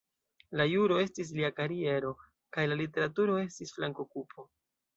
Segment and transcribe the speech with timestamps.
[0.59, 2.15] La juro estis lia kariero,
[2.57, 4.51] kaj la literaturo estis flank-okupo.